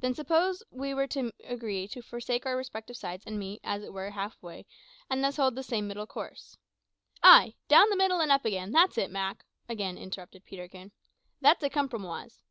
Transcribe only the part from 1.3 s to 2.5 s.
agree to forsake